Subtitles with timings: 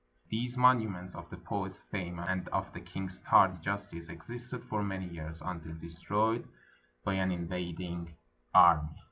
[0.29, 5.05] These monuments of the poet's fame and of the king's tardy justice existed for many
[5.05, 6.47] years, until destroyed
[7.03, 8.15] by an invading
[8.51, 8.89] army.